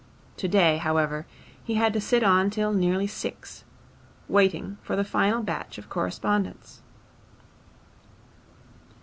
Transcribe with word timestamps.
Today, 0.35 0.77
however, 0.77 1.27
he 1.63 1.75
had 1.75 1.93
to 1.93 2.01
sit 2.01 2.23
on 2.23 2.49
till 2.49 2.73
nearly 2.73 3.05
six, 3.05 3.65
waiting 4.27 4.79
for 4.81 4.95
the 4.95 5.03
final 5.03 5.43
batch 5.43 5.77
of 5.77 5.89
correspondence. 5.89 6.81